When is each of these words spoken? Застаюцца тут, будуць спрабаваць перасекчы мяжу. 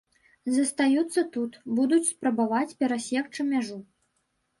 Застаюцца 0.53 1.23
тут, 1.35 1.59
будуць 1.79 2.07
спрабаваць 2.13 2.75
перасекчы 2.81 3.41
мяжу. 3.51 3.77